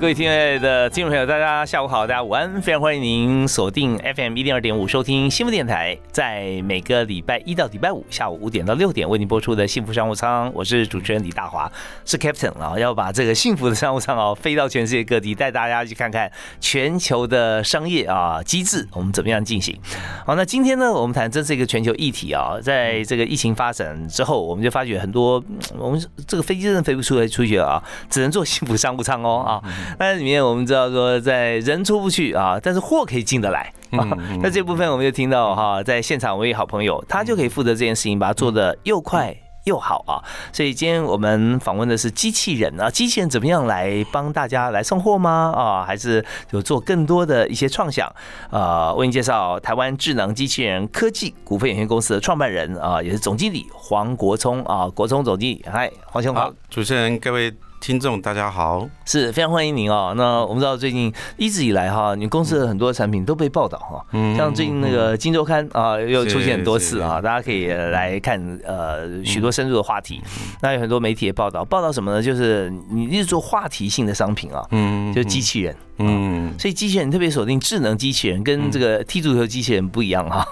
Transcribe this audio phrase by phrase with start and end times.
[0.00, 11.70] 各位亲爱的听众朋友，大家下午好，大家午安，非常欢迎您锁定 FM 一零二点五收听幸福电台，在每个礼拜一到礼拜五下午五点到六点为您播出的幸福商务舱，我是主持人李大华，
[12.04, 16.30] 是 Captain 啊，要把这个幸福的商务舱哦飞到全世界各地，带大家去看看
[16.60, 19.76] 全球的商业啊机制，我们怎么样进行？
[20.24, 25.42] 好，那今天呢，我们谈这是一个全球议题啊，在这个疫情发展之后，我们就发觉很多
[25.76, 29.87] 我们这个飞机真的飞不出来出去了啊，只能坐幸福商务舱哦啊。
[29.98, 33.72] 那里面我们知道说，在人出不去啊，但是货可以进得来。
[34.42, 40.20] 那这部分我们就听到哈，在现场我有好朋友，他就可以负责这件事情，把它做的又快又好啊。
[40.52, 45.54] 所以今天我们访问的是机器人啊，机器人怎么样来帮大家来送货吗？
[45.56, 48.14] 啊，还是有做更多的一些创想？
[48.50, 57.50] 呃，为您介绍台湾智能机器人科技股份有限公司的创办人啊，也是总经理黄国聪啊，国聪总经理，嗨，黄兄好，主持人各位。
[57.88, 60.12] 听众大家好，是非常欢迎您哦。
[60.14, 64.04] 那我们知道最近一直以来哈，你公司的很多产品都被报道哈，
[64.36, 70.20] 像最近那个《金周刊》啊，又出现很多次啊，大家可以来看呃许多深入的话题。
[70.60, 72.22] 那有很多媒体也报道，报道什么呢？
[72.22, 75.74] 就是你一直做话题性的商品啊，嗯，就机器人。
[76.00, 80.46] 嗯，所以机器人特别锁定智能机器人，跟这个踢足球机器人不一样哈。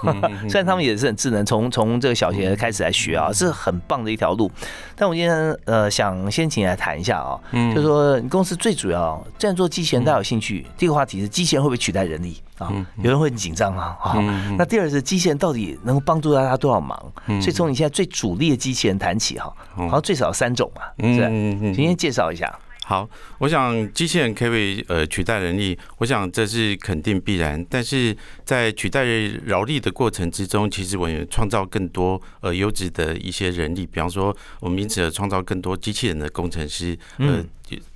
[0.49, 4.51] 虽然他们也是很智能，从从这个小学开始来学啊，是很棒的一条路。
[4.97, 7.26] 但我今天呃想先请你来谈一下啊，
[7.75, 12.73] 就说你公司最主要，这样做机器人大家有兴趣，第一个话题是机器人会不会取代人力啊？
[13.03, 13.97] 有人会很紧张啊。
[14.03, 14.15] 啊，
[14.59, 16.99] 那第二是机器人到底能够帮助大家多少忙？
[17.27, 21.29] 所以从你现在最主力的机器人谈起哈，好像最少三种嘛，是吧？
[21.29, 22.53] 今天介绍一下。
[22.89, 23.09] 好，
[23.39, 27.67] 我想机器人可以呃取代人力，我想这是肯定必然。
[27.69, 29.05] 但是在取代
[29.47, 37.45] 劳力的过程之中，其实我们创造更多呃优质的一些人力，比方说我们因此而创造更多机器人的工程师，呃，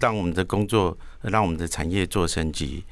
[0.00, 2.82] 让我们的工作让我们的产业做升级。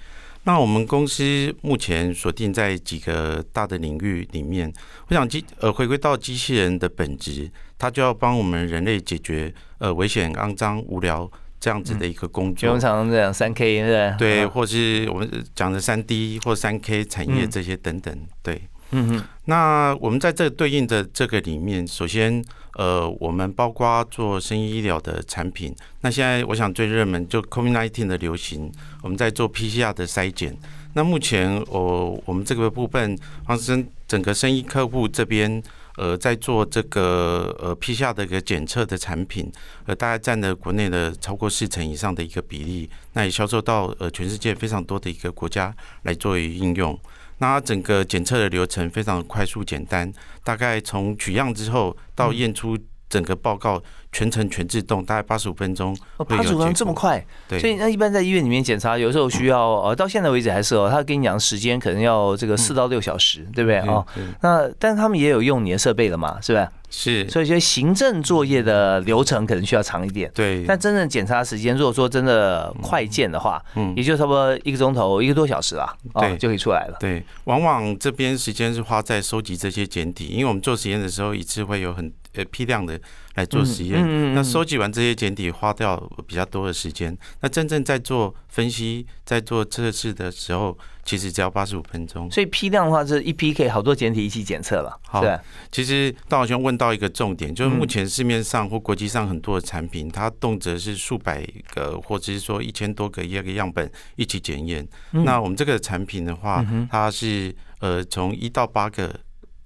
[0.44, 4.72] 那我们公司目前锁定在几个大的领域里面，
[5.08, 11.28] 我想机呃回归到机器人的本质，它就要帮我们人类解决呃危险、肮脏、无聊。
[11.60, 19.24] 这样子的一个工作，我们常常讲三 K，对对，或是我们讲的三 D 或三 K 产业这些等等，对，嗯哼。
[19.46, 25.74] 那我们在这对应的这个里面，首先，呃，我们包括做生医医疗的产品。
[26.02, 28.70] 那现在我想最热门就 COVID-19 的流行，
[29.02, 30.56] 我们在做 PCR 的筛检。
[30.94, 35.62] 那目前我我们这个部分，方生整个生意客户这边。
[35.98, 39.52] 呃，在做这个呃批下的一个检测的产品，
[39.84, 46.98] 呃，大概占了国内的超过四成以上的一个比例，那也销售到呃全世界非常多的一个国家来作为应用。
[47.38, 50.10] 那整个检测的流程非常快速简单，
[50.42, 52.78] 大概从取样之后到验出。
[53.08, 53.82] 整个报告
[54.12, 55.96] 全程全自动，大概八十五分钟。
[56.28, 57.24] 八十五分钟这么快？
[57.48, 57.58] 对。
[57.58, 64.06] 所以那一般在医院里面检查，有时候需要呃，到现在为止还是哦，他跟你讲时间可能要这个四到六小时，对不对哦，
[64.40, 67.24] 那但是他们也有用你的设备了嘛，是吧是？
[67.24, 67.30] 是。
[67.30, 70.30] 所以说行政作业的流程可能需要长一点。
[70.34, 70.64] 对。
[70.64, 76.96] 但真正检查时间，如果说真的快件的话，嗯，也就差不多一个钟头，一个多小时啦，对，就可以出来了。
[77.00, 77.22] 对。
[77.44, 82.12] 往往这边时间是花在收集这些简体，因为我们做实验的时候一次会有很。
[82.38, 82.98] 呃，批量的
[83.34, 87.16] 来做实验，那收集完这些简体花掉比较多的时间。
[87.40, 92.30] 那真正在做分析、在做测试的时候，其实只要八十五分钟。
[92.30, 94.96] 所以批量的话，是一批可以好多简体一起检测了。
[95.02, 95.24] 好，
[95.72, 101.44] 其实大好兄问到一个重点，就是目前市面上或国际上很多的产品，它动辄是数百
[101.74, 104.86] 个，或者是说一千多个一个样本一起检验。
[105.10, 109.12] 那我们这个产品的话，它是呃从一到八个。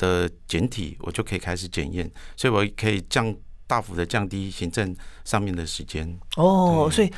[0.02, 3.32] 的简体，我就可以开始检验，所以我可以降
[3.68, 4.94] 大幅的降低行政
[5.24, 6.18] 上面的时间。
[6.36, 7.10] 哦，所以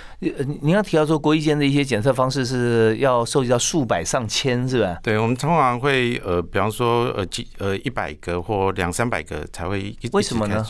[0.60, 5.00] 您要提到说，国医间的一些检测方式是要收集到数百上千，是吧？
[5.02, 9.96] 对，我们通常会呃，比方说呃几呃一百个或两三百个才会。
[10.12, 10.64] 为什么呢？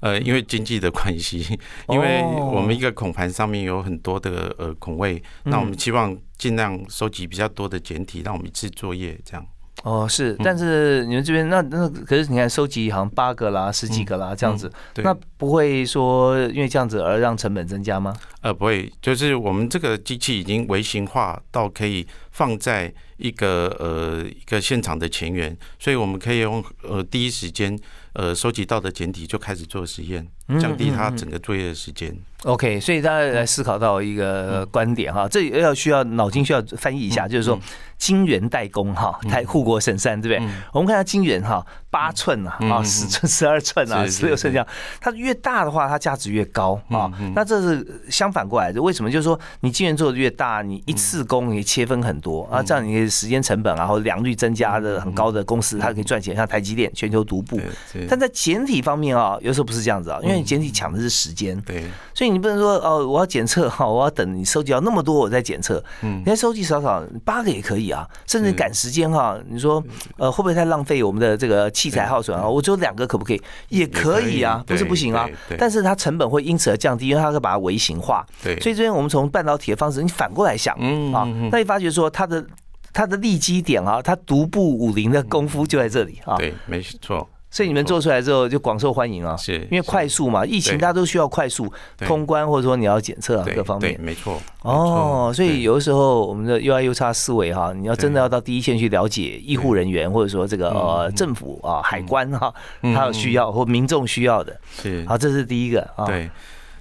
[0.00, 1.46] 呃，因为经济的关系，
[1.88, 9.46] 因为我们一个孔盘上面有很多的呃孔位，那我们希望尽量收集比较多的简体，让我们一次作业这样。
[9.84, 18.14] 哦，是，但是你们这边那那可是你看收集好像八个啦、十几个啦这样子，那不会说因为这样子而让成本增加吗？
[18.40, 27.78] 呃，不会，就是我们这个机器已经微型化到可以放在一个呃一个现场的前缘，所以我们可以用呃第一时间
[28.14, 30.26] 呃收集到的简体就开始做实验，
[30.60, 32.16] 降低他整个作业的时间。
[32.44, 37.58] OK，所以大家来思考到一个观点哈，这要需要脑筋需要翻译一下，就是说。
[37.98, 40.52] 金元代工哈，太护国神山对不对？
[40.72, 44.64] 我们看下金元哈，八寸啊，啊十寸、十二寸啊，十六寸这样，
[45.00, 47.10] 它越大的话，它价值越高啊。
[47.34, 49.10] 那这是相反过来的，为什么？
[49.10, 57.60] 就是说你金元做的越大，你一次工你切分很多啊，这样你的时间成本然后良率增加的很高的公司，它可以赚钱，像台积电全球独步。
[58.08, 67.88] 但在简体方面啊，有时候不是这样子啊，因为简体抢的是时间，对，所以你不能说哦，我要检测 哈，我要等你收集到那么多我再检测，嗯，你看收集少少八个也可以。
[67.88, 69.82] 啊，甚至赶时间哈，你说
[70.18, 72.46] 呃会不会太浪费我们的这个器材耗损啊？
[72.46, 73.40] 我只有两个可不可以？
[73.70, 75.26] 也可以啊，不是不行啊。
[75.58, 78.26] 但是它成本会因此而降低，因为它会把它微型化。
[78.42, 80.74] 对，所以这边我们从半导体的方式，你反过来想
[81.12, 82.44] 啊，那你发觉说它的
[82.92, 86.36] 它的利基点啊，它独步武林的功夫就在这里啊。
[86.36, 87.26] 对，没错。
[87.50, 94.40] 所以你们做出来之后就广受欢迎啊，是因为快速嘛，疫情大家都需要快速通关，或者说你要检测啊各方面，没错。
[94.62, 102.52] 哦，所以有的时候我们的 UI U 差思维哈，你要真的要到第一线去了解医护人员，或者说这个呃政府啊海关哈，
[102.82, 105.04] 他有需要或民众需要的，是。
[105.06, 106.04] 好，这是第一个啊。
[106.06, 106.30] 对。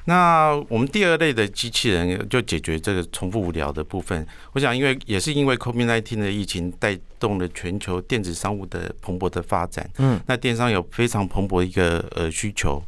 [0.07, 4.25] 那我们第二类的机器人就解决这个重复无聊的部分。
[4.53, 9.89] 我想，因为也是因为 COVID-19 的疫情带动了全球电子商务的蓬勃的发展。
[9.97, 12.81] 嗯，那电商有非常蓬勃一个呃需求。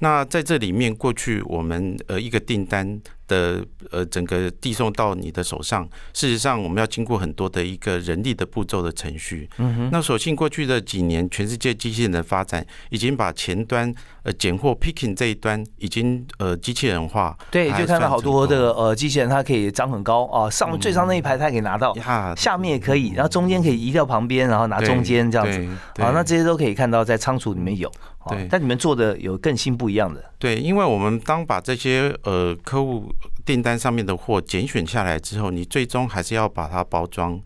[0.00, 3.00] 那在这里面，过去我们呃一个订单。
[3.28, 9.48] 的呃，整个递送到你的手上，事实上我们要经过很多的一个人力的步骤的程序。
[9.58, 9.90] 嗯哼。
[9.92, 13.92] 那所幸过去的几年，全世界机器人的发展已经把前端
[14.22, 17.36] 呃拣货 picking 这一端已经呃机器人化。
[17.50, 21.94] 对，就看到好多的呃机器人，它可以长很高啊，上最上那一排它可以拿到，
[22.36, 25.68] 下面也可以，然后中间可以移到旁边，然后拿中间这样子。
[26.02, 27.90] 好，那这些都可以看到在仓储里面有。
[28.28, 28.48] 对。
[28.50, 30.24] 但你们做的有更新不一样的。
[30.38, 33.12] 对，因为我们当把这些呃客户。
[33.46, 37.40] 订单上面的货拣选下来之后，你最终还是要把它包装。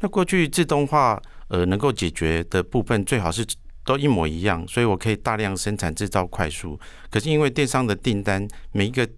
[0.00, 1.18] 那过去自动化
[1.48, 3.46] 呃能够解决的部分，最好是
[3.84, 6.78] 都一模一样，所以我可以大量生产制造快速。
[7.08, 9.08] 可是因为电商的订单，每一个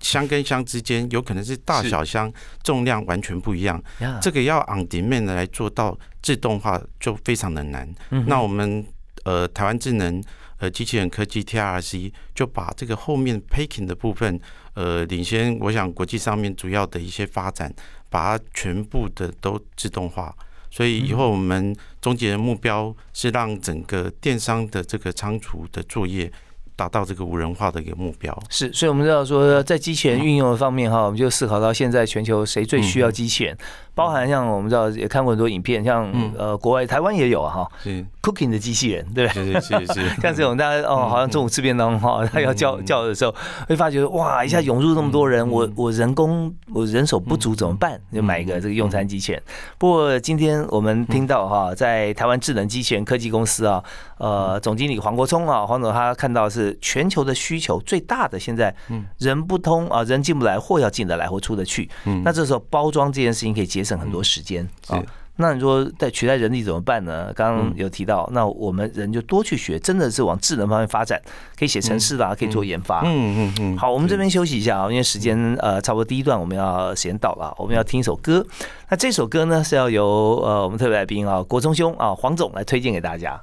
[0.00, 2.30] 箱跟箱之间有可能是大小箱
[2.64, 3.80] 重量完全不一样，
[4.20, 7.88] 这个要 on demand 来做到自动化就非常的难。
[8.26, 8.84] 那我们
[9.22, 10.22] 呃台湾智能
[10.58, 14.40] 呃机器人科技 TRC 就把这个后面 packing 的部分。
[14.74, 17.72] 呃，领先，我想国际上面主要的一些发展，
[18.10, 20.34] 把它全部的都自动化，
[20.70, 26.30] 所以以后我们终极的目标是让整个电商的这个仓储的作业。
[26.76, 33.56] 达到这个无人化的一个目标是，所以我们知道说，在机器人运用的方面哈，我们就思考到现在全球谁最需要机器人，
[33.94, 39.60] 包含像我们知道也看过很多影片，像呃国外台湾也有啊哈，是 cooking 的机器人，对不对？
[39.60, 43.34] 是是是， 像这种大家哦，好像中午吃便当哈，他要叫叫的时候，
[43.68, 48.00] 会发觉哇，一下涌入那么多人，我我人工我人手不足怎么办？
[48.12, 49.42] 就买一个这个用餐机器人。
[49.78, 53.82] 不过今天我们听到哈，在台湾智能机器人科技公司啊，
[54.18, 56.74] 呃，总经理黄国聪啊，黄总他看到是。
[56.80, 58.74] 全球的需求最大的现在，
[59.18, 61.88] 人不通啊，人进不来，货要进得来，或出得去。
[62.24, 65.02] 那这时候包装这件事情可以节省很多时间啊。
[65.36, 67.32] 那你说在取代人力怎么办呢？
[67.34, 71.20] 刚刚有提到，那我们人就多去学，真的是往智能方面发展，
[71.58, 73.00] 可以写程式啦，可以做研发。
[73.00, 73.76] 嗯嗯嗯。
[73.76, 78.46] 好，我们这边休息一下啊，因为时间呃差不多第一段我们要时间到了，我们要听一首歌。
[78.88, 83.42] 那这首歌呢是要由呃我们特别来宾啊国忠兄啊黄总来推荐给大家。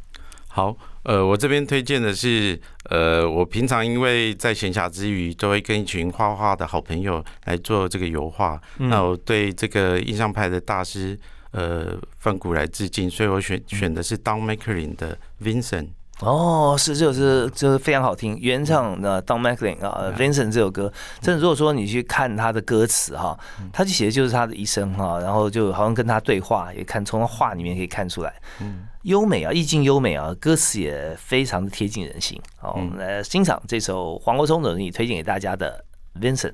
[0.52, 0.76] 好。
[1.04, 8.62] 呃，我这边推荐的是，呃，我平常因为在闲暇之余，都会跟一群画画的好朋友来做这个油画。
[8.78, 11.18] 那我对这个印象派的大师，
[11.54, 15.88] 呃，范古来致敬，所以我选选的是 Don McLean 的 Vincent。
[16.20, 23.36] 哦，是，这首是就是非常好听，原唱的 Don McLean 啊，Vincent 这首歌，真的，如果说你去看他的歌词哈，
[23.74, 32.40] 他就写的就是他的一生哈，然后就好像跟他对话，也看从他话里面可以看出来，嗯，优美啊，意境优美啊，歌词也非常的贴近人心。
[32.60, 35.84] 好，我们来欣赏这首黄国聪的也推荐给大家的
[36.20, 36.54] Vincent。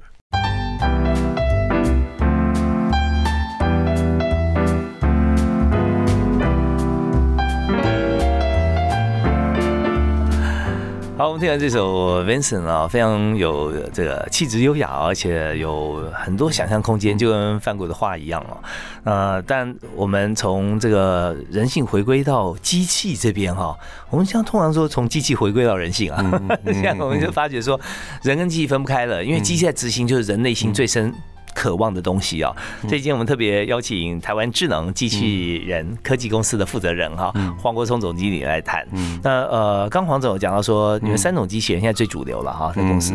[11.18, 18.58] 好，我们听完这首 Vincent 啊，非常有这个气质优雅，而且有很多想象空间，就跟范谷的话一样哦。
[19.04, 23.76] 呃，但我们从这个人性回归到机器这边哈，
[24.12, 27.80] 我们像通常说从机器回归到人性啊， 这样我们就发觉说
[28.22, 31.12] 人跟机器分不开了，因为机器在执行就是人内心最深。
[31.58, 38.88] 渴望的东西啊，所以今天我们特别邀请台湾智能机器人科技公司的负责人哈，黄国聪总经理来谈。
[39.24, 43.12] 那呃，刚黄总有讲到说，你们三种机器人现在最主流了哈，在公司。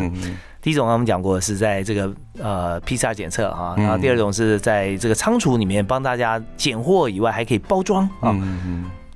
[0.61, 8.35] 第一种我们讲过是在这个呃 PCR 检测哈，然后第二种是在这个仓储里面帮大家拣货以外，还可以包装啊，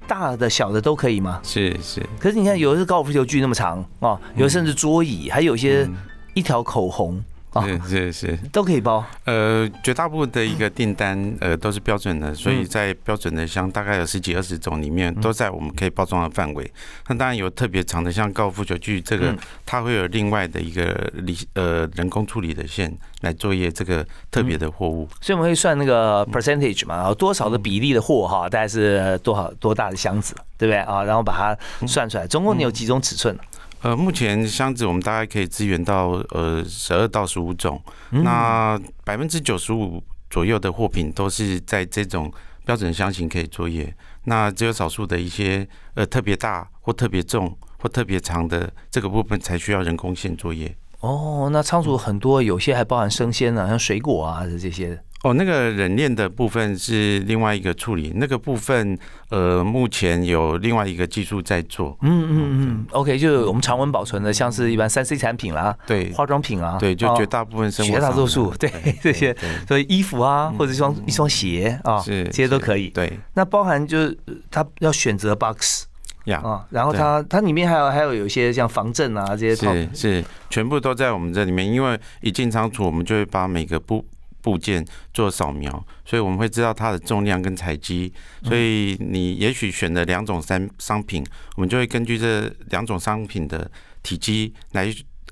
[0.07, 1.41] 大的小的都可以吗？
[1.43, 2.01] 是是。
[2.17, 5.85] 可是你看，有的是高尔夫球具那么长啊，有的甚至桌椅，还有一些
[6.33, 7.21] 一条口红。
[7.63, 9.03] 是是是，都可以包。
[9.25, 16.71] 呃，绝大部分的一个订单，呃，都是标准的，所以在标准的箱大概有十几二十种里面，都在我们可以包装的范围。
[17.07, 19.35] 那当然有特别长的，像高尔夫球具这个，
[19.65, 25.09] 它会有另外的一个理呃人工处理的线来作业这个特别的货物。
[25.21, 31.03] 所以我们会算那个 percentage 嘛，然后多少的比例的货哈，大概是多少多大的箱子，对不对啊？
[31.03, 33.35] 然后把它算出来，总共你有几种尺寸？
[33.83, 42.31] 呃，目前箱子我们大概可以支援到呃十二到十五种，那百分之九十五左右的货品都是在这种
[42.65, 50.75] 标准箱型可以作业，那只有少数的一些呃特别大或特别重或特别长的这个部分才需要人工线作业。
[51.01, 54.99] 哦，那仓储很多，有些还包含生鲜啊，像水果啊这些。
[55.27, 58.97] 哦，那个冷链的部分是另外一个处理，那个部分
[59.29, 61.97] 呃，目前有另外一个技术在做。
[62.01, 69.35] 嗯嗯嗯，OK，就是我们常温保存的，像是一般三 C 产品啦，对，化妆品啊，对，就绝大部分生活绝大多数，对这些，
[69.67, 72.87] 所以衣服啊，或者一双一双鞋啊，是这些都可以。
[72.91, 74.17] 对，那包含就是
[74.49, 75.87] 他要选择 box
[76.27, 84.05] 呀，啊，然后它它里面还有还有有一些像防震啊这些，是是全部都在我们这里面，因为一进仓储，我们就会把每个部。
[84.47, 88.13] 部件做扫描，所以我们会知道它的重量跟采积。
[88.43, 91.21] 所以你也许选了两种商商品，
[91.57, 93.69] 我们就会根据这两种商品的
[94.01, 94.85] 体积来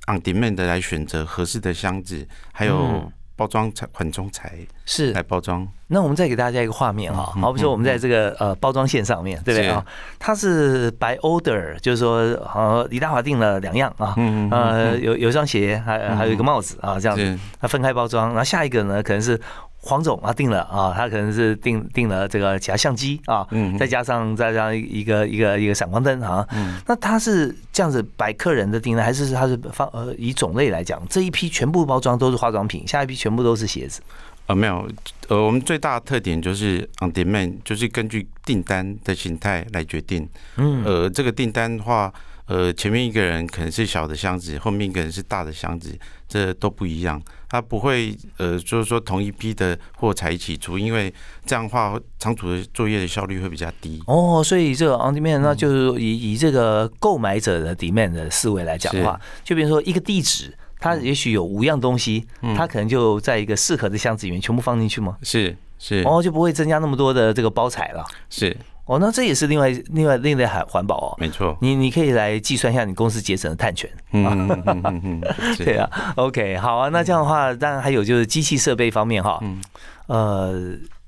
[0.07, 3.09] on demand 来选择合适的箱子，还有。
[3.35, 4.53] 包装材缓冲材
[4.85, 5.11] 是。
[5.11, 9.69] 来包装，那我们再给大家一个画面哈，好比说我们在这个呃包装线上面对不对？
[9.69, 9.85] 啊？
[10.19, 12.17] 它是 by order，就是说
[12.53, 14.15] 呃李大华订了两样啊，
[14.51, 19.39] 呃有有双鞋，还还有一个帽子啊这样子，它分开包装，然后下一个呢可能是。
[19.87, 34.01] 黄总啊，定了啊，他可能是定定了这个其他相机啊，嗯，再加上再加上一个一个一个闪光灯啊，嗯，那他是这样子摆客人的订单，还是他是放呃以种类来讲，这一批全部包装都是化妆品，下一批全部都是鞋子？
[34.47, 34.89] 呃，没有，
[35.27, 40.27] 呃，我们最大的特点就是 on demand，就是根据订单的形态来决定，
[40.57, 42.11] 嗯，呃，这个订单的话。
[42.47, 45.97] 呃，前面一个人可能是小的箱子，后面一个人是大的箱子，
[46.27, 47.21] 这都不一样。
[47.49, 51.11] 他不会呃，就是说同一批的货才一起出，因为
[51.45, 53.99] 这样的话仓储的作业的效率会比较低。
[54.05, 65.17] 哦，所以这个 on demand 那就是以以这个购买者的 demand 的思维来讲的话，就比如说一个地址，它也许有五样东西，它可能就在一个适合的箱子里面全部放进去吗？
[65.23, 68.05] 是是，哦，就不会增加那么多的这个包材了。
[68.29, 68.55] 是。
[68.85, 71.57] 哦，那这也是另外另外另类环环保哦，没错。
[71.59, 73.89] 你你可以来计算一下你公司节省的碳权。
[74.11, 75.21] 嗯嗯嗯嗯，
[75.57, 75.89] 对啊。
[76.15, 76.89] OK，好啊。
[76.89, 79.39] 那这样的话，当然还有就是机器设备方面哈。
[79.41, 79.59] 嗯。
[80.05, 80.53] 呃，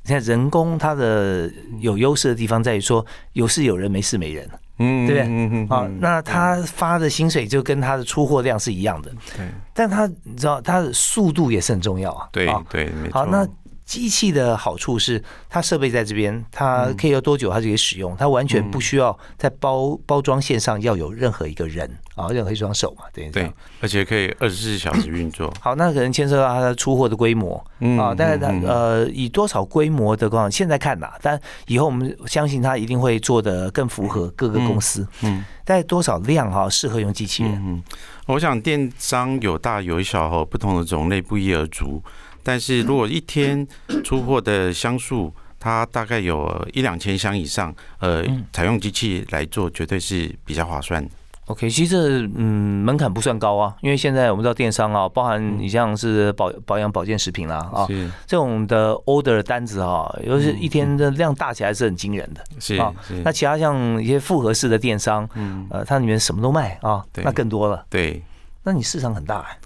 [0.04, 5.28] 你看人工它的有优势的地方在于说有事有人没事没人，嗯，对不对？
[5.28, 5.68] 嗯嗯。
[5.68, 9.12] 好，那他发的薪水就跟他的出货量是一样的。
[9.36, 9.48] 对。
[9.76, 12.28] 但他你知道他的速度也是很重要啊。
[12.32, 12.90] 对对。
[13.12, 13.48] 好，那。
[13.88, 25.52] 机器的好处是，它设备在这边，它可以要多久它就可以使用，它完全不需要在包包装线上要有任何一个人啊，任何一双手嘛，对对，而且可以二十四小时运作。
[25.62, 27.56] 好，那可能牵涉到它的出货的规模
[27.98, 35.08] 啊，但是它呃以多少规模的况，现在看呐，但以后我们相信它一定会做的更符合各个公司。
[35.22, 37.54] 嗯，在多少量哈适合用机器人？
[37.66, 37.82] 嗯，
[38.26, 42.04] 我想电商有大有小和不同的种类不一而足。
[42.48, 43.68] 但是如果一天
[44.06, 48.24] 出货的箱数，它大概有一两千箱以上，呃，
[48.54, 51.06] 采用机器来做，绝对是比较划算。
[51.48, 57.86] OK，其实嗯门槛不算高啊，因为现在我们知道电商啊，包含你像是保保养保健食品啦啊，
[58.26, 62.42] 这种的 order 单子啊，尤其是一天的量大起来是很惊人的。
[62.60, 62.94] 是啊，
[63.26, 67.86] 那其他像一些复合式的电商，嗯，呃，它里面什么都卖啊，那更多了。
[67.90, 68.24] 对，
[68.64, 69.58] 那你市场很大哎。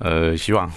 [0.00, 0.70] 呃，希望，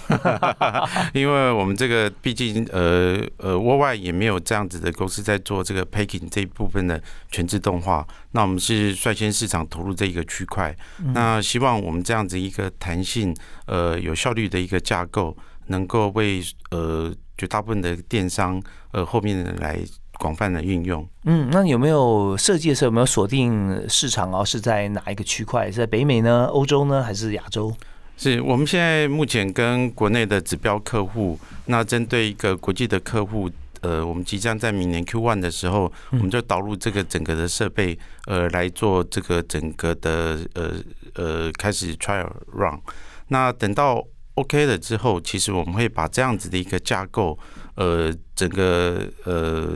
[1.14, 8.06] 因为我们这个毕竟呃呃，国外也没有这样子的公司在做这个 packing 这一部分的全自动化。
[8.32, 10.76] 那我们是率先市场投入这一个区块。
[11.14, 13.34] 那希望我们这样子一个弹性、
[13.66, 15.34] 呃有效率的一个架构，
[15.68, 18.62] 能够为呃绝大部分的电商
[18.92, 19.78] 呃后面的来
[20.18, 21.08] 广泛的运用。
[21.24, 24.44] 嗯，那有没有设计的时候有没有锁定市场啊？
[24.44, 25.70] 是在哪一个区块？
[25.70, 27.74] 是在北美呢、欧洲呢，还是亚洲？
[28.16, 40.74] 是我们现在目前跟国内的指标客户，那针对一个国际的客户，呃，我们即将在明年 Q one 的时候，我们就导入这个整个的设备，呃，来做这个整个的呃
[41.14, 42.80] 呃开始 trial run。
[43.28, 44.02] 那等到
[44.34, 47.36] OK 了之后，其实我们会把这样子的一个架构，
[47.74, 49.68] 呃，整个呃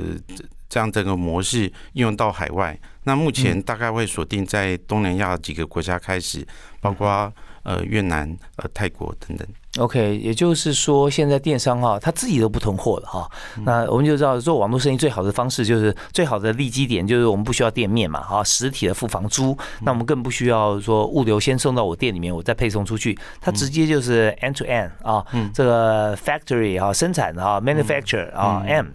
[0.69, 1.65] 这样整个模式
[1.95, 2.79] 应用到海外。
[3.03, 6.47] 那目前大概会锁定在东南亚几个国家开始，
[6.81, 7.31] 包括。
[7.69, 9.47] 呃，越南、呃，泰国等等。
[9.77, 13.31] OK，也就是说，现在电商哈，他自己都不囤货了哈。
[13.63, 19.55] 那我们就知道，做网络生意最好的方式就是最好的利基点，就是我们不需要店面嘛，哈，实体的付房租。
[19.83, 25.23] 那我们更不需要说物流先送到我店里面，我再配送出去，它直接就是 end to end 啊，
[25.53, 28.87] 这个 factory 啊，生产啊，manufacture 啊，M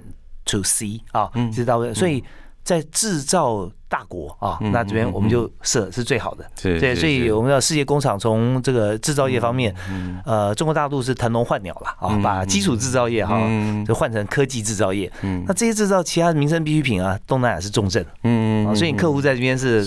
[0.46, 1.94] to C 啊，知道不？
[1.94, 2.24] 所以
[2.64, 3.72] 在制造。
[3.94, 9.72] 大国啊，那这边我们就设是最好的，对，所以我们要世界工厂从这个制造业方面，
[10.26, 13.40] 呃，中国大陆是腾笼换鸟了啊，把基础制造业哈
[13.86, 15.12] 就换成科技制造业，
[15.46, 18.43] 那这些制造其他民生必需品啊，东南亚是重镇，嗯，
[18.76, 19.84] 所以你客户在这边是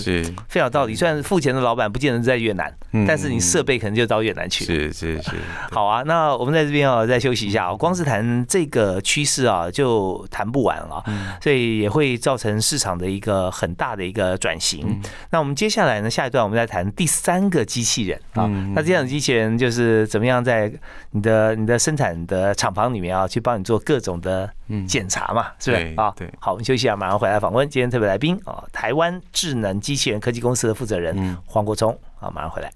[0.47, 0.95] 非常道理。
[0.95, 2.73] 虽然付钱的老板不见得在越南，
[3.07, 5.31] 但是你设备可能就到越南去，是是是。
[5.71, 11.03] 好啊，那我们在这边啊再休息一下，光是谈这个趋势啊就谈不完了，
[11.41, 13.97] 所以也会造成市场的一个很大。
[13.97, 16.07] 的一个转型，那我们接下来呢？
[16.07, 18.45] 下一段我们再谈第三个机器人啊。
[18.75, 20.71] 那这样的机器人就是怎么样在
[21.11, 24.47] 你的你的生产的厂房里面啊，去帮你做各种的
[24.87, 26.13] 检查嘛，是不是啊？
[26.15, 32.71] 对，好，我们休息一下，马上回来访问今天特别来宾啊，台湾智能机器人科技公司的负责人黄国聪啊，马上回来。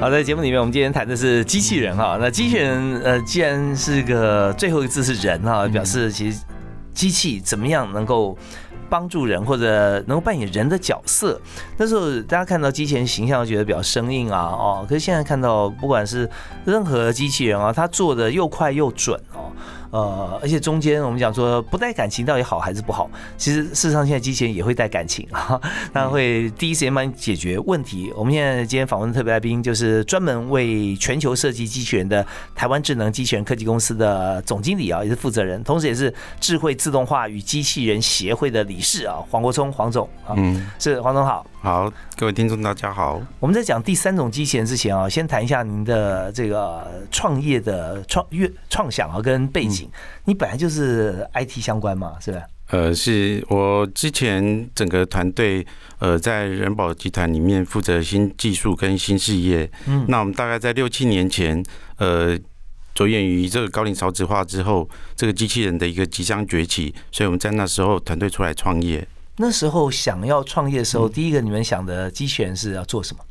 [0.00, 2.16] 好，在节目里面，我们今天谈的是机器人哈。
[2.20, 6.40] 那机器人，呃，既然是个最后一个字是人哈，表示其实
[6.94, 8.38] 机器怎么样能够
[8.88, 11.40] 帮助人，或者能够扮演人的角色。
[11.76, 14.86] 那时候大家看到机器人形象，觉得比较生硬啊，哦。
[14.88, 16.28] 可是现在看到，不管是
[16.64, 19.52] 任何机器人啊，它做的又快又准哦。
[19.90, 23.10] 呃，而且中间我们讲说不带感情到底好还是不好？
[23.36, 25.60] 其实事实上现在机器人也会带感情啊，
[25.92, 28.12] 它会第一时间帮你解决问题。
[28.16, 32.24] 我们现在今天访问的特别来宾就是专门为全球设计机器人的
[32.54, 41.46] 台湾智能机器人科技公司的总经理啊，也是负责人，同时也是智慧自动化与机器人协会的理事啊，黄国聪黄总啊，嗯，是黄总好。
[41.60, 43.20] 好，各位听众大家好。
[43.40, 49.90] 我们在讲第三种机器人之前啊，先谈一下您的这个创业的创越创想啊跟背景。
[50.24, 52.42] 你本来就是 IT 相关嘛，是吧？
[52.68, 55.66] 呃，是我之前整个团队
[55.98, 59.68] 呃在人保集团里面负责新技术跟新事业。
[59.86, 61.60] 嗯，那我们大概在六七年前
[61.96, 62.38] 呃
[62.94, 69.04] 着眼于这个高龄少子化之后，这个机器人的一个即将崛起，所以我们在那时候团队出来创业。
[69.38, 73.24] 那时候想要创业的时候，第一个你们想的机器人是要做什么？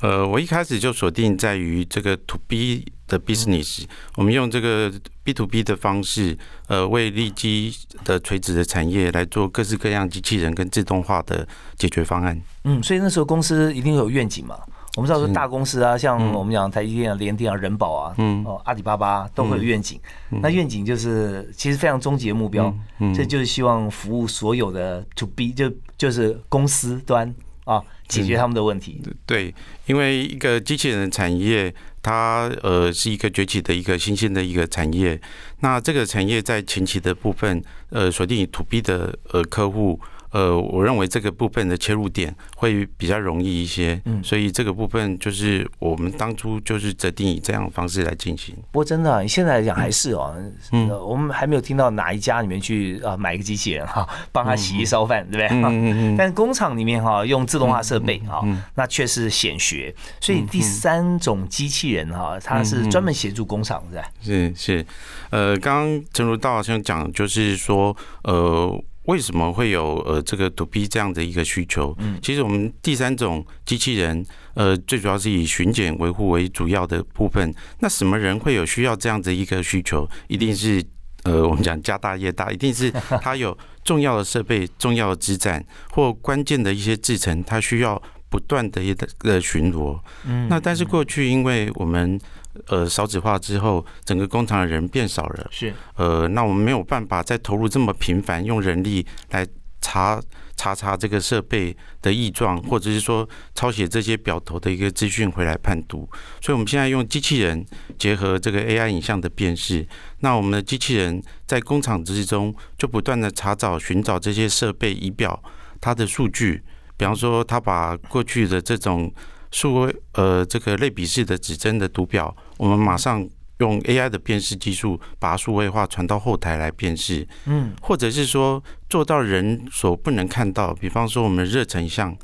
[0.00, 3.84] 呃，我一开始就锁定在于这个 to B 的 business，
[4.16, 7.72] 我们用这个 B to B 的方式，呃，为利基
[8.04, 12.40] 的垂直的产业来做各式各样机器人跟自动化的解决方案。
[12.64, 14.58] 嗯，所以那时候公司一定有愿景嘛。
[14.96, 19.98] 我们知道说大公司啊，像我们讲台积电啊、联电啊、人保啊，嗯，哦，阿里巴巴都会有愿景。
[20.42, 22.74] 那愿景就是其实非常终极的目标，
[23.14, 29.00] 这就是希望服务所有的 to B，就就是公司端啊，解决他们的问题。
[29.24, 29.54] 对，
[29.86, 35.18] 因为一个机器人产业，它呃是一个崛起的一个新兴的一个产业。
[35.60, 39.98] 那这个产业在前期的部分，呃，锁定 to B 的呃客户。
[40.32, 48.54] 呃，我认为这个部分的切入点会比较容易一些，嗯，所以这个部分就是我们当初就是择定以这样的方式来进行。
[48.72, 50.34] 不过真的，你现在来讲还是哦，
[50.72, 55.48] 嗯，我们还没有听到哪一家里面去啊买一个机器人哈，帮他洗衣烧饭，对不对？
[55.48, 56.16] 嗯嗯嗯。
[56.18, 58.42] 但工厂里面哈用自动化设备哈，
[58.74, 59.94] 那却是显学。
[60.20, 64.04] 所以第三种机器人哈，它是专门协助工厂，是吧？
[64.22, 64.86] 是是，
[65.30, 68.82] 呃，刚刚陈如道好像讲，就是说，呃。
[69.04, 71.94] 为什么会有呃这个 to B 这样的一个需求？
[71.98, 77.52] 嗯，其实我们第三种机器人，呃，最主要是以巡检维护为主要的部分。
[77.80, 80.08] 那什么人会有需要这样的一个需求？
[80.28, 80.82] 一定是
[81.24, 89.98] 呃，我们讲家大业大，一定是 他有重要的设备、重要的支站或关键的一些制程，它需要不断的一个巡逻。
[90.24, 92.20] 嗯，那但是过去因为我们
[92.66, 99.46] 呃少子化之后，整个工厂的人变少了，是呃，那我们没有办法再投入这么频繁用人力来
[99.80, 100.20] 查。
[100.54, 106.08] 查查这个设备的异状，或者是说抄写这些表头的一个资讯回来判读，
[106.40, 107.66] 所以我们现在用机器人
[107.98, 109.84] 结合这个 AI 影像的辨识，
[110.20, 115.42] 那我们的机器人在工厂之中就不断的查找、寻找这些设备仪表
[115.80, 116.62] 它的数据，
[116.96, 119.12] 比方说它把过去的这种
[119.52, 123.24] 数位呃这个类比式的指针的读表，我们马上。
[123.58, 128.60] 用 AI 的辨识技术把数位化传到后台来辨识，嗯，或者是说
[128.90, 132.16] 做到人所不能看到，比方说我们热成像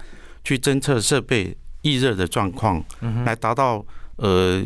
[0.42, 2.84] 去侦测设备易热的状况，
[3.24, 3.86] 来达到
[4.16, 4.60] 呃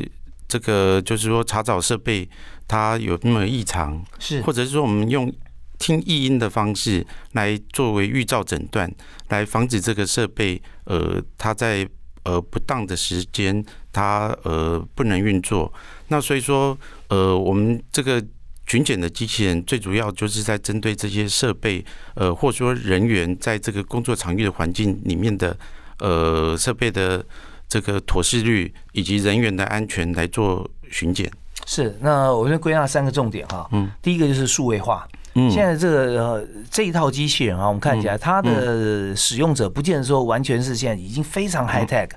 [0.48, 2.26] 这个就是说查找设备
[2.66, 5.30] 它有没有异常，是，或者是说我们用
[5.78, 8.90] 听异音的方式来作为预兆诊断，
[9.28, 11.86] 来防止这个设备呃它在
[12.24, 15.72] 呃不当的时间它呃不能运作。
[16.08, 16.76] 那所以说，
[17.08, 18.22] 呃，我们这个
[18.66, 25.56] 巡检的机器人最主要就是在针对这些设备，呃，或者说人员在这个工作场域的环境里面的，
[25.98, 27.24] 呃，设备的
[27.68, 31.30] 这个妥适率以及人员的安全来做巡检。
[31.66, 33.68] 是，那我先归纳三个重点哈。
[33.72, 35.06] 嗯，第一个就是数位化。
[35.50, 42.08] 现在这个呃这一套机器人啊，我们看起来它的使用者不见得说完全是现在已经非常 high tech，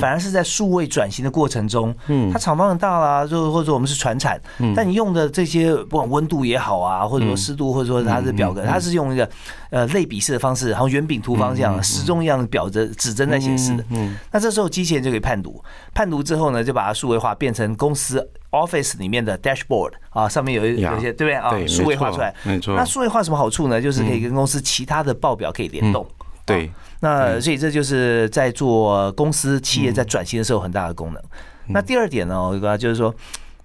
[0.00, 2.30] 反而是在数位转型的过程中，嗯。
[2.32, 4.40] 它厂房很大啦，就或者我们是传产，
[4.76, 9.28] 但你用的这些不管温度也好啊，或者说湿度，或者说它的表格，它是用一个
[9.70, 13.84] 呃类比式的方式，然后圆饼图方向时钟一样的表着指针在显示的。
[14.30, 18.30] 那这时候机器人就可以判读，判读之后呢，就把它数位化变成公司。
[18.50, 21.50] Office 里面的 Dashboard 啊，上面有一有些对不对啊？
[21.66, 22.74] 数位化出来，没错。
[22.74, 23.80] 那数位化什么好处呢？
[23.80, 26.06] 就是可以跟公司其他的报表可以联动。
[26.44, 26.70] 对。
[27.00, 31.22] 那所以这就是在做公司企业在转型的时候很大的功能。
[31.68, 33.14] 那第二点呢，我觉就是说。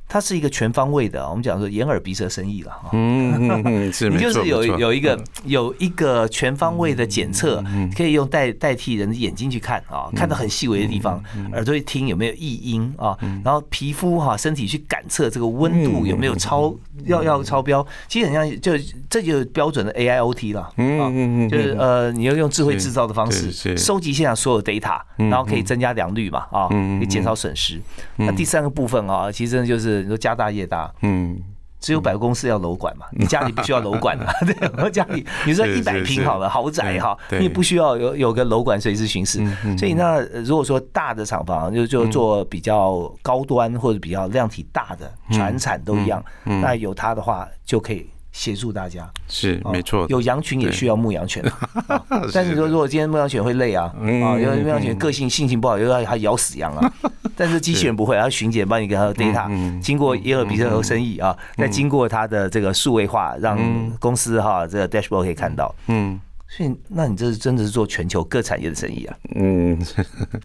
[0.07, 2.89] 它是一个全方位的，我们讲说眼耳鼻舌身意了哈。
[2.93, 7.63] 嗯，是 你就是有有一个有一个全方位的检测，
[7.95, 11.21] 可以用代代替人的眼睛去看啊，看到很细微的地方，
[11.53, 16.73] 耳朵一听有没有异音啊，然后皮肤哈身体去感测这个温度有没有超
[17.05, 18.73] 要要超标，其实很像就
[19.15, 27.81] 这就是标准的 AIoT 了嗯嗯嗯，就是呃你要用智慧制造的方式收集现场所有 data，然后可以增加良率嘛啊，可以减少损失。
[28.17, 30.03] 那第三个部分啊，其实就是。
[30.03, 31.39] 你说家大业大，嗯，
[31.79, 33.05] 只有百货公司要楼管嘛？
[33.11, 39.39] 你家里不需要楼管的， 对，我家里你说一百平好了豪宅哈，你也不需要有有个楼管随时巡视。
[39.77, 48.05] 所以那如果说大的厂房就就做比较高端或者比较量体大的，船产都一样，那有它的话就可以。
[48.35, 49.09] 协助大家。
[49.29, 51.41] 是没错，有羊群也需要牧羊犬，
[52.33, 56.93] 但是说如果今天牧羊犬会累啊，啊，因为牧羊犬个性性情不好，又要它咬死羊啊，
[57.37, 63.57] 但是机器人不会，它巡检帮你给它 data，经过耶尔比特和生意啊，再经过它的这个数位化，让
[63.99, 66.19] 公司哈这个 dashboard 可以看到，嗯。
[66.47, 69.17] 所以，那你这是真的是做全球各产业的生意啊？
[69.33, 69.77] 嗯，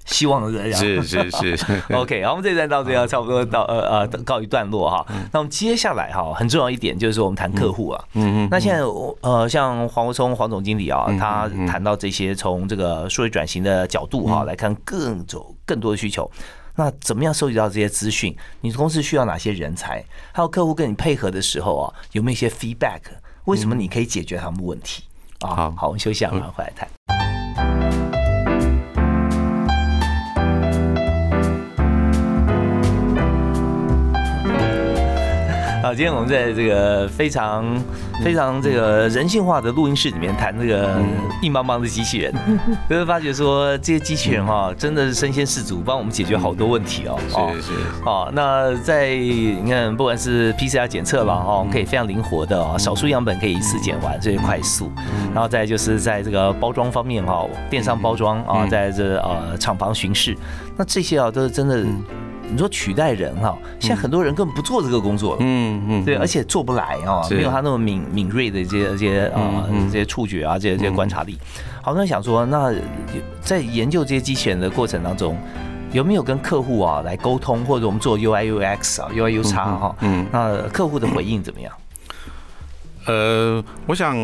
[0.06, 0.78] 希望这样。
[0.78, 1.56] 是是是。
[1.94, 5.06] OK，好，我们这一站到这要差不多到呃呃告一段落哈。
[5.30, 8.04] 那我们接下来哈，很重要一点就是说，我们谈客户啊。
[8.14, 8.48] 嗯嗯。
[8.50, 8.82] 那现在
[9.20, 16.28] 呃，像黄国聪黄总经理啊，他谈到这些从这个数位转型的角度哈来看各种更多的需求。
[16.76, 18.34] 那怎么样收集到这些资讯？
[18.62, 20.02] 你公司需要哪些人才？
[20.32, 23.00] 还有客户跟你配合的时候啊，有没有一些 feedback？
[23.44, 25.04] 为什么你可以解决他们问题？
[25.40, 27.19] 好好，我们休息啊，马上回来谈。
[35.90, 37.64] 好，今天我们在这个非常
[38.22, 41.02] 非常这个人性化的录音室里面谈这个
[41.42, 42.32] 硬邦邦的机器人，
[42.88, 47.18] 就会发觉说这些机器人哈真的是身先士卒，帮我们解决好多问题哦。
[47.28, 47.72] 是是。
[48.06, 54.92] 哦，那在你看，不管是 PCR 检测了哈，可以非常灵活的啊，少数样本可以一次检完，这些快速。
[55.34, 60.38] 然后再就是在这个包装方面哈，电商包装啊，在这呃厂房巡视，
[60.76, 61.84] 那这些啊都是真的。
[62.50, 71.38] 你说取代人哈，现在很多人根本不做这个工作了，嗯嗯，对，而且做不来啊，没有他那么敏敏锐的这些这些啊这些触觉啊，这些这些观察力。
[71.82, 72.74] 好，那想说，那
[73.40, 75.36] 在研究这些机器人的过程当中，
[75.92, 81.72] 有没有跟客户啊来沟通，或者我们做 UI UX 啊 UI UX 哈，嗯，那客户的回应怎么样？
[83.10, 84.16] 呃，我想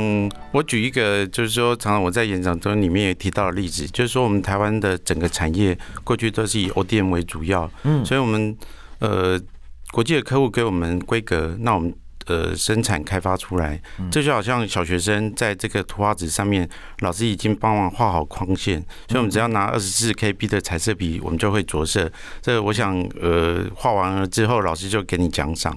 [0.52, 8.56] 我举一个，就是说，常常我在演讲中里面也提到的例子，就是说，我们台湾的整个产业过去都是以 ODM 为主要，嗯，所以我们
[9.00, 9.40] 呃，
[9.90, 11.92] 国际的客户给我们规格，那我们
[12.26, 13.82] 呃生产开发出来。
[14.08, 16.68] 这就好像小学生在这个图画纸上面，
[17.00, 22.08] 老师已经帮忙画好框线，所以我们只要拿二十四 KB 的彩色笔，我们就会着色。
[22.40, 25.76] 这我想，呃，画完了之后，老师就给你奖赏。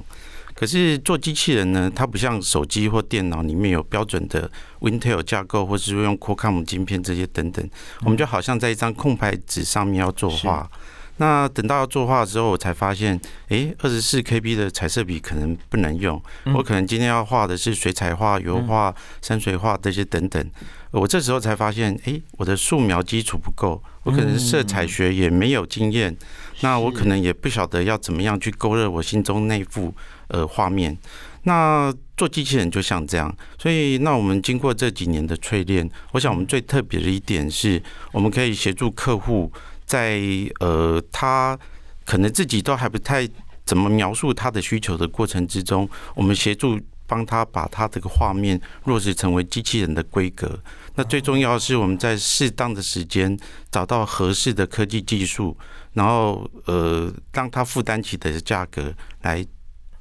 [0.59, 7.65] 可是做机器人呢，它不像手机或电脑里面有标准的 Intel 架构，或是用 Qualcomm 晶片这些等等，
[8.01, 10.69] 我们就好像在一张空白纸上面要作画。
[11.15, 13.17] 那等到要作画之后，我才发现，
[13.47, 16.21] 哎，二十四 KB 的彩色笔可能不能用，
[16.53, 20.45] 我可能今天要画的是水彩画、油画、山水画这些等等。
[20.91, 26.13] 我这时候才发现，哎，我的素描基础不够，我可能色彩学也没有经验，
[26.61, 29.93] 那我可能也不晓得要怎么样去勾勒我心中那幅。
[30.29, 30.95] 呃，画面，
[31.43, 39.51] 那做机器人就像这样，所以那我们经过这几年的淬炼，我想我们最特别的一点是，我们可以协助客户
[39.85, 40.21] 在
[40.59, 41.57] 呃，他
[42.05, 43.27] 可能自己都还不太
[43.65, 50.59] 怎么描述他的需求的过程之中，我们协助帮他把他这个画面落实成为机器人的规格。
[50.93, 53.35] 那最重要的是，我们在适当的时间
[53.71, 55.57] 找到合适的科技技术，
[55.93, 59.43] 然后呃，让他负担起的价格来。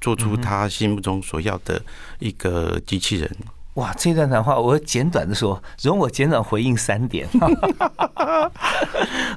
[0.01, 1.81] 做出他心目中所要的
[2.19, 3.29] 一个机器人。
[3.75, 7.25] 哇，这段谈话我简短的说，容我简短回应三点。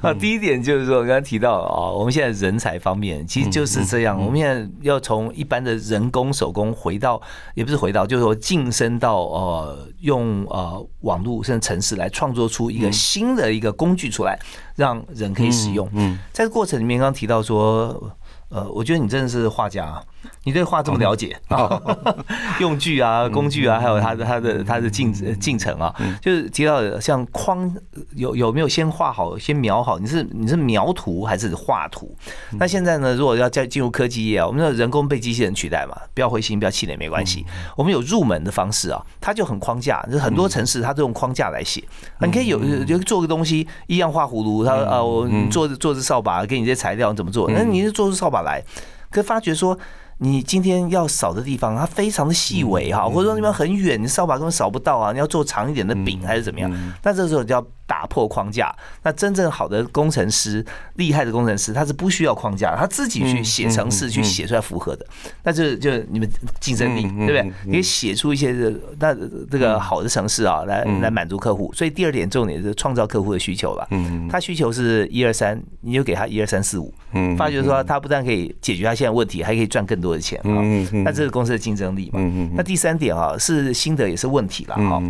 [0.01, 7.21] 啊，第一点就是说，我刚刚提到啊，我们现在人才方面其实就是这样，我们现在要从一般的人工手工回到，
[7.53, 14.37] 也不是回到，就是说晋升到呃，用呃网络甚至城市来创作出一个新的一个工具出来，
[14.75, 15.87] 让人可以使用。
[15.93, 18.13] 嗯，在这过程里面，刚刚提到说。
[18.49, 19.99] 呃，我觉得你真的是画家，
[20.43, 21.81] 你对画这么了解啊，
[22.59, 27.73] 用具啊、工具啊，还有它的、它的、它的进进程啊，就是提到像框
[28.15, 29.97] 有有没有先画好、先描好？
[29.99, 32.15] 你是你是描图还是画图？
[32.59, 33.15] 那现在呢？
[33.15, 35.95] 如果要再进入科技业啊，我们的人工被机器人取代嘛？
[36.13, 37.45] 不要灰心，不要气馁，没关系。
[37.75, 41.83] 我们有入门的方式啊，它就很框架，就很多城市它都用框架来写。
[42.19, 47.49] 你可以有就做个东西，一样画葫芦，它啊，我做做只扫把，给你这些材料，你怎么做？
[47.49, 48.41] 那你是做出扫把。
[48.43, 48.61] 来，
[49.09, 49.77] 可发觉说。
[50.23, 55.11] 你今天要扫的地方，它非常的细微哈，或者说那边很远，你扫把根本扫不到啊。
[55.11, 56.71] 你要做长一点的柄还是怎么样？
[57.03, 58.73] 那这时候就要打破框架。
[59.01, 60.65] 那真正好的工程师，
[60.95, 65.05] 厉害的工程师，他是不需要框架，他自己去写程式，去写出来符合的。
[65.43, 66.29] 那就就你们
[66.61, 67.53] 竞争力，对不对？
[67.71, 68.53] 可以写出一些
[68.99, 69.13] 那
[69.51, 71.69] 这个好的城市啊，来来满足客户。
[71.73, 73.85] 所以第二点重点是创造客户的需求吧。
[73.91, 76.93] 嗯，他需求是一二三，你就给他一二三四五。
[77.11, 80.13] 嗯，发觉说他不但可以解决他现在问题，还可以赚更多。
[80.13, 80.61] 的钱啊，
[81.03, 82.19] 那这是公司的竞争力嘛。
[82.53, 85.01] 那第三点啊，是心得也是问题了哈。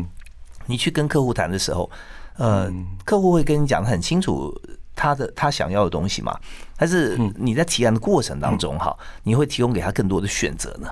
[0.67, 1.91] 你去跟客户谈的时候，
[2.37, 2.71] 呃，
[3.05, 4.53] 客户会跟你讲的很清楚
[4.95, 6.37] 他的他想要的东西嘛？
[6.77, 10.89] 但是你在提案的过程当中哈，你会提供给他更多的选择呢？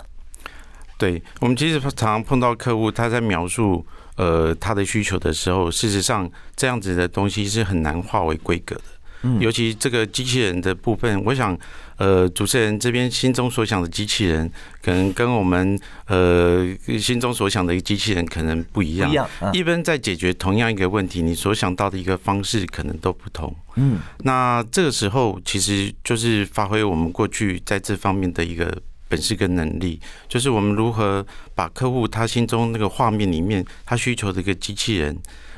[0.97, 3.83] 对我们其实常常碰到客户他在描述
[4.17, 8.83] 呃他的需求的时候，事实上这样子的东西是很难化为规格的。
[9.39, 11.57] 尤其这个机器人的部分，我想，
[11.97, 16.67] 呃，主持人这边心中所想的机器人，可能跟我们呃
[16.99, 19.09] 心中所想的一个机器人可能不一样。
[19.09, 23.55] 一样，一般在解决同样一个问题，你所想到的一个方式可能都不同。
[23.75, 28.75] 嗯，那这个时候其实就是发挥我们过去在这方面的一个
[29.07, 35.15] 本事跟能力，就是我们如何把客户他心中那个画面里面他需求的一个机器人，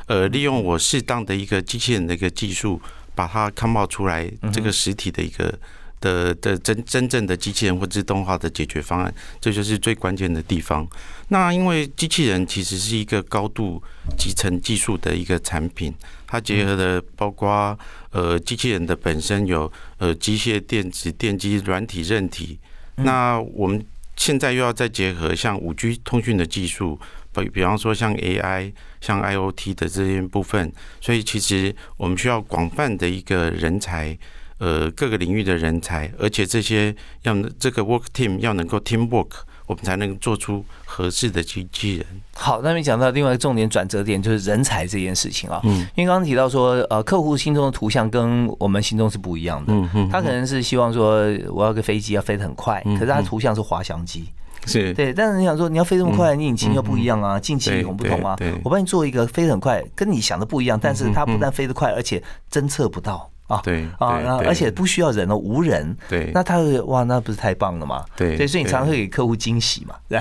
[0.07, 2.81] 呃，利用我适当的一个机器人的一个技术。
[3.15, 5.53] 把它看冒出来，这个实体的一个
[5.99, 10.87] 的的真真正的机器人或自动化的解决方案，这就是最关键的地方。
[11.29, 13.81] 那因为机器人其实是一个高度
[14.17, 15.93] 集成技术的一个产品，
[16.27, 17.77] 它结合的包括
[18.11, 22.59] 呃机器人的本身有呃机械、电子、电机、软体、韧体。
[22.95, 23.83] 那我们
[24.15, 26.99] 现在又要再结合像五 G 通讯的技术。
[27.33, 34.17] 比比方说像 AI、像 IOT 的这些部分，所以其实我们需要广泛的一个人才，
[34.57, 39.29] 呃，各个领域的人才，而且这些要这个 work team 要能够 team work，
[39.65, 42.05] 我们才能做出合适的机器人。
[42.33, 54.25] 好，那你讲到另外一个重点转折点就是人才这件事情啊，嗯，因为刚刚提到说，呃，客户心中的图像跟我们心中是不一样的，嗯嗯，他可能是希望说我要个飞机要飞得很快，可是他图像是滑翔机。
[54.65, 58.35] 是对，但是你想说你要飞这么快，你引擎又不一样啊，进气孔不同啊。
[58.63, 62.21] 我帮你做一个飞得很快，跟你想的不一样，但是它不但飞得快，而且
[62.51, 63.59] 侦测不到啊。
[63.63, 65.95] 对啊，而且不需要人哦，无人。
[66.09, 68.03] 对，那他哇，那不是太棒了嘛？
[68.15, 70.19] 对，所以你常常会给客户惊喜嘛，对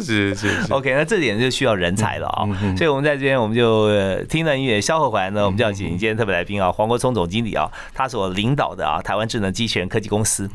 [0.00, 0.48] 是 是。
[0.70, 2.44] OK，那这点就需要人才了啊。
[2.76, 3.88] 所以我们在这边我们就
[4.24, 10.50] 听了音乐，稍后回来呢，我们就要请今天特别来宾啊，黄国聪总经理啊，他所领导的啊台湾智能机器人科技公司，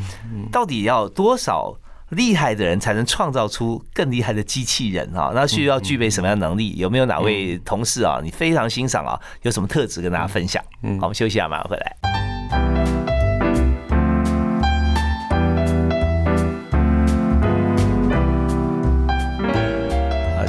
[0.51, 1.75] 到底要多少？
[2.13, 5.31] 厉害的人才能创造出更厉害的机器人啊！
[5.33, 6.75] 那需要具备什么样的能力？
[6.77, 9.19] 有没有哪位同事啊，你非常欣赏啊？
[9.41, 10.63] 有什么特质跟大家分享？
[10.81, 12.82] 嗯，好，我们休息一下，马上回来。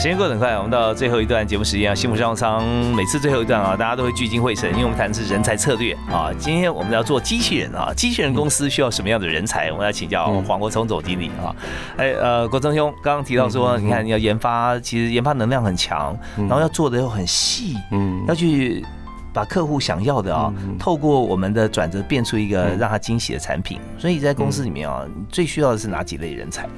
[0.04, 2.62] 时间过得很快，我们到最后一段节目时间啊，幸福商舱
[2.94, 6.30] 每次最后一段啊，大家都会聚精会神，因为我们谈的是人才策略啊。
[6.38, 9.72] 今天我们要做机器人啊，机器人公司需要什么样的人才？
[9.72, 11.56] 我们要请教黄国聪总经理啊。
[11.96, 18.84] 哎，呃，国聪兄刚刚提到说，你看你要研发，其实研发能量很强，然后要做的又很细，嗯，要去
[19.32, 23.80] 把客户想要的啊，透过我们的转折变出一个让他惊喜的产品。
[23.96, 26.68] 所以在公司里面啊，最需要的是哪几类人才？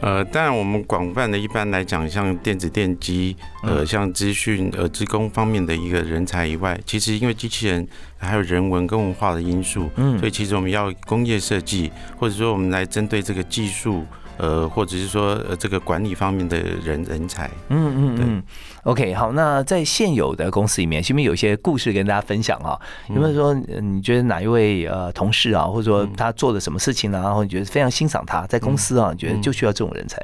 [0.00, 7.86] 呃，当然，我们广泛的一般来讲，像电子电机，呃，像资讯、呃，职工方面的一个人才以外，其实因为机器人
[8.16, 14.06] 还有人文跟文化的因素，嗯，所以其实我们要工业设计，或者说我们来针对这个技术。
[14.40, 18.42] 呃，或者是说呃，这个管理方面的人人才，嗯嗯嗯
[18.84, 22.80] ，OK，好，那在现有的公司里面，是不是有些故事跟大家分享啊？
[23.10, 27.20] 有没有说你觉得哪一位呃同事啊，或者说他做了什么事情呢？
[27.22, 30.18] 然后你觉得非常欣赏他，在公司啊，你觉得就需要这种人才？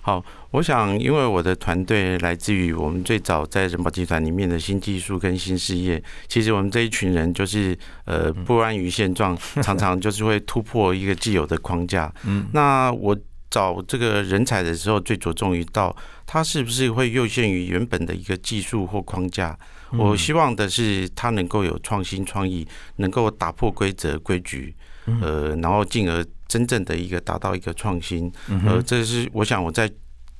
[0.00, 12.12] 好，我想因为我的团队来自于我们最早在人保集团里面的新技术跟新事业，其实我们这一群人就是呃不安于现状，常常就是会突破一个既有的框架。
[12.24, 13.16] 嗯，那我。
[13.50, 15.94] 找这个人才的时候，最着重于到
[16.26, 19.56] 他是不是会受限于原本的一个技术或框架。
[19.92, 24.74] 我希望的是他能够有创新创意，能够打破规则规矩，
[25.22, 28.30] 呃，然后进而真正的一个达到一个创新。
[28.66, 29.90] 呃，这是我想我在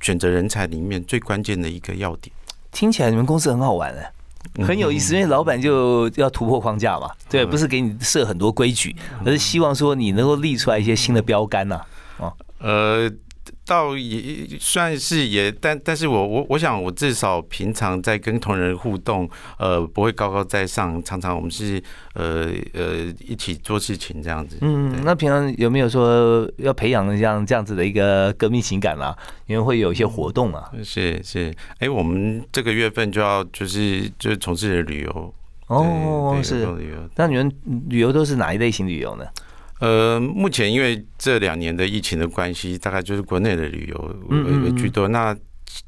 [0.00, 2.34] 选择人才里面最关键的一个要点。
[2.72, 11.80] 听起来你们公司很好玩哎，很有意思，因为老板就要突破框架嘛，对，不是给你设很多规矩，而是希望说你能够立出来一些新的标杆呐，哦。
[12.58, 13.10] 呃，
[13.64, 21.82] 倒也算是也，但但是我我我想我至少平常在跟同仁互动，呃，不会高高在上，常常我们是
[22.14, 24.58] 呃呃一起做事情这样子。
[24.62, 29.16] 嗯，那平常有没有说要培养像这样子的一个革命情感啦？
[29.46, 30.70] 因为会有一些活动啊。
[30.82, 35.34] 是是，哎，我们这个月份就要就是就是从事旅游
[35.68, 36.66] 哦，是。
[37.16, 37.52] 那你们
[37.88, 39.24] 旅游都是哪一类型旅游呢？
[39.80, 44.16] 呃，目前因为这两年的疫情的关系，大概就是国内的旅游
[44.64, 45.08] 为居多。
[45.08, 45.36] 那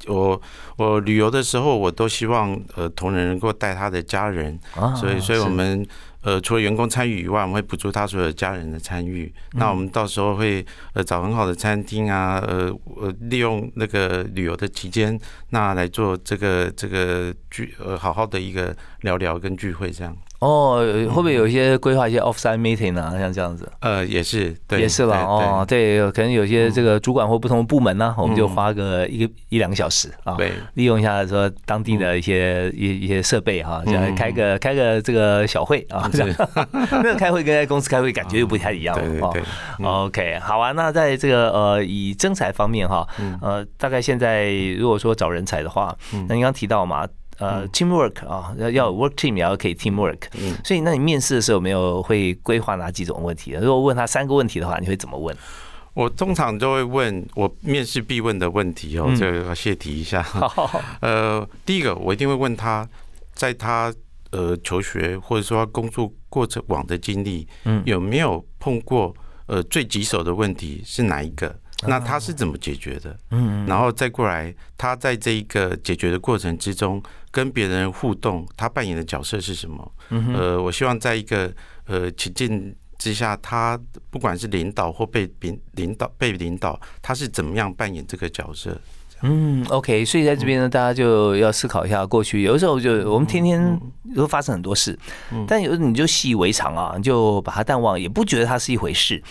[0.07, 0.41] 我
[0.77, 4.59] 我旅游的时候，我都希望呃同仁能够带他的家人，
[4.97, 5.87] 所以所以我们。
[6.21, 9.33] 呃，除了员工参与以外，我们会补助他所有家人的参与。
[9.53, 15.19] 那我们到时候会呃找很好的餐厅啊，呃呃利用那个旅游的期间，
[15.51, 20.15] 那来做这个这个聚呃好好的一个聊聊跟聚会这样。
[20.41, 23.13] 哦，会不会有一些规划一些 offsite meeting 啊？
[23.19, 23.69] 像这样子？
[23.81, 25.17] 呃，也是，对，也是了。
[25.17, 36.49] 哦，对，可能有些这个主管或不同的部门呢，我们就花个一个一两个小时啊，对，利用一下说当地的一些一一些设备哈，这样开个开个这个小会啊，这样。
[36.93, 39.33] 那个开会跟在公司开会感觉又不太一样了
[39.81, 40.05] 哦。
[40.07, 40.71] OK，好啊。
[40.71, 43.05] 那在这个呃以征才方面哈，
[43.43, 45.93] 呃，大概现在如果说找人才的话，
[46.29, 47.05] 那你刚提到嘛？
[47.39, 53.53] 呃，teamwork 啊，要要 work team 也要可以 teamwork，嗯，所以那你面试的时候有没有会规划哪几种问题？
[53.53, 55.37] 如果问他三个问题的话，你会怎么问？
[55.95, 60.25] 我通常都会问我面试必问的问题哦，这个要谢题一下。
[61.01, 62.89] 呃，第一个我一定会问他，
[63.35, 63.93] 在他
[64.31, 69.13] 呃求学或者说工作过程往的经历，嗯，有没有碰过
[69.47, 71.53] 呃最棘手的问题是哪一个？
[71.87, 73.17] 那他是怎么解决的？
[73.31, 79.93] 嗯，然后再过来，他在这一个解决的过程之中，跟别人互动，他扮演的角色是什么？
[80.11, 81.55] 嗯呃，我希望在一个
[81.87, 83.79] 呃情境之下，他
[84.11, 88.81] 不管是领导或被领领导被领导，他是怎么样扮演这个角色？
[89.23, 92.43] 嗯，OK，所以在这边呢，大家就要思考一下过去。
[92.43, 93.81] 有的时候就我们天天
[94.15, 94.99] 都发生很多事，
[95.47, 99.23] 但有时候你就习以为常啊，你就把它淡忘，也不觉得它是一回事。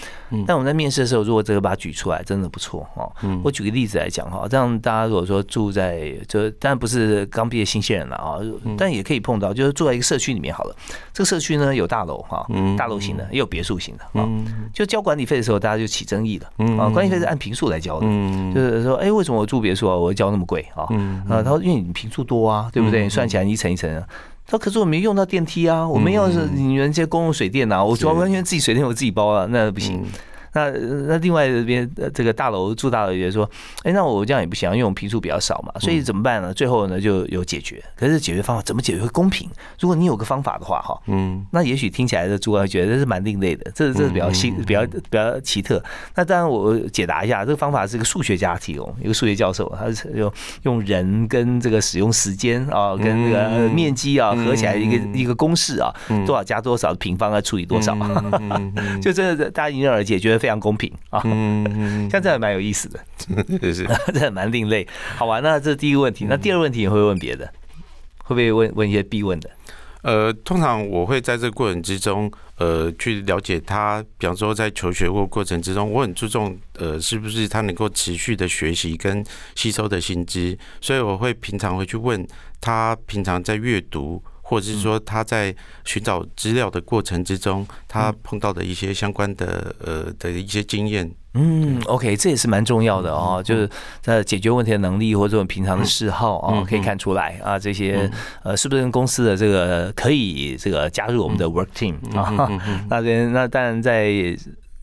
[0.46, 3.12] 但我们在面试的时候，如果这个把它举出来，真的不错哦。
[3.44, 8.40] 我举个例子来讲哈，这样大家如果说住在就当然不是刚毕业新鲜人了啊，
[8.78, 10.76] 但也可以碰到，就是住在一个社区里面好了。
[11.14, 12.46] 这个社区呢有大楼哈，
[12.78, 14.28] 大楼型的也有别墅型的啊。
[14.74, 16.48] 就交管理费的时候，大家就起争议了
[16.78, 16.90] 啊。
[16.90, 18.06] 管理费是按平数来交的，
[18.54, 20.84] 就是说，哎，为什么我住别说我会交那么贵啊？
[21.30, 23.08] 啊，他说因为你平数多啊，对不对？
[23.08, 23.96] 算起来一层一层。
[23.96, 24.04] 啊
[24.50, 30.02] 他可是我没用到电梯啊，我们要是你们这些公用水电啊，我主要完全自己水电我自己包啊，那不行。
[30.58, 30.72] 那
[31.08, 33.48] 那另外这边这个大楼住大楼也说，
[33.84, 36.52] 哎，那我这样也不行，因为我们平数比较少嘛，所以怎么办呢？
[36.54, 39.48] 最后呢就有解决，可是解决方法怎么解决会公平？
[39.80, 45.84] 如果你有个方法的话，哈，嗯，那也许听起来的主管觉得这是蛮另类的，这这是比较新、比较比较奇特。
[46.16, 50.32] 那当然我解答一下，这个方法是个数学家提供，一个数学教授，他是用
[50.64, 55.94] 用人跟这个使用时间啊，跟这个面积啊合起来一个一个公式啊，
[56.26, 57.96] 多少加多少平方要除以多少，
[59.02, 61.22] 就真的大家迎刃而解，觉得非常公平啊。
[62.10, 63.00] 像这样蛮有意思的，
[64.14, 65.42] 这蛮另类，好玩。
[65.44, 67.46] 那这是第一个问题，那第二个问题你会问别的，
[68.24, 69.50] 会不会问问一些必问的？
[70.04, 79.26] 呃，通常我会在这个过程之中，呃，去了解他，比方说在求学过过程之中，我很注重，呃，是不是他能够持续的学习跟
[79.56, 82.26] 吸收的新知，所以我会平常会去问
[82.62, 84.24] 他，平常在阅读。
[84.50, 91.12] 或者是说他在寻找资料的过程之中，他碰到的一些相关的呃的一些经验。
[91.34, 93.70] 嗯，OK，这也是蛮重要的哦，就是
[94.02, 98.10] 在解决问题的能力或者这种平常的嗜好啊，可以看出来啊，这些
[98.42, 102.50] 呃是不是跟公司的这个可以这个加入我们的 work team 啊？
[102.90, 104.38] 那边那当然在。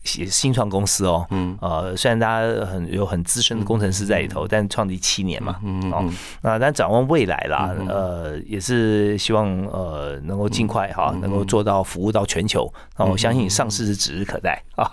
[0.05, 6.05] 新创公司哦，嗯，呃，虽然大家很有很资深的工程师在里头，但创立七年嘛，嗯哦，
[6.41, 14.85] 那但展望未来啦，呃，也是希望呃能够尽快哈，能够做到服务到全球，那我相信上市是指日可待啊。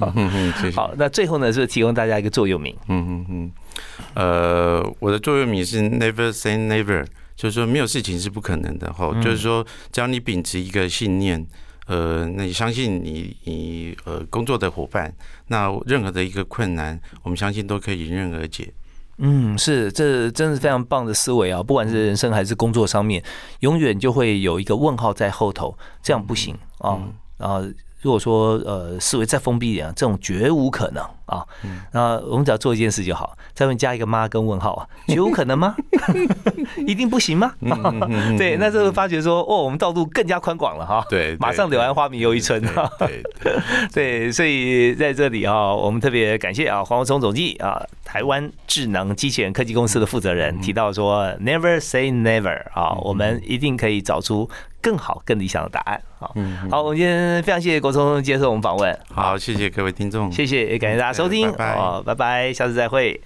[0.75, 3.53] 好，那最后呢是提供大家一个座右铭，嗯嗯嗯，
[4.15, 7.05] 呃，我的座右铭是 Never say never，
[7.37, 11.47] 就是说没有事情是不可能的哈，就是说只要你秉持一个信念。
[11.93, 15.15] 呃，那你相信你你呃工作的伙伴，
[15.49, 18.73] 那任何的一个困难，我们相信都可以迎刃而解。
[19.19, 21.63] 嗯，是，这真是非常棒的思维啊！
[21.63, 23.23] 不管是人生还是工作上面，
[23.61, 26.99] 永远就会有一个问号在后头，这样不行啊！
[27.37, 27.61] 然后
[28.01, 31.45] 如果说呃思维再封闭一点，这种绝无可能啊！
[31.93, 33.37] 那我们只要做一件事就好。
[33.55, 35.77] 上面加一个妈跟问号啊， 有可能吗？
[36.87, 37.53] 一定不行吗？
[38.39, 41.05] 对，那这个发觉说，哦，我们道路更加宽广了哈。
[41.09, 42.63] 对，马上柳暗花明又一村。
[42.99, 43.23] 对
[43.93, 54.49] 对，所以在这里啊，我们特别感谢啊，黄国聪总经理啊，台湾智能机器人科技公司的负责人提到说，Never say never 啊，我们一定可以找出
[54.81, 56.01] 更好、更理想的答案。
[56.19, 56.35] 好，
[56.71, 58.99] 好，我们今天非常谢谢国聪接受我们访问。
[59.13, 61.51] 好，谢谢各位听众，谢谢，也感谢大家收听。
[61.53, 63.21] 哦，拜拜，下次再会。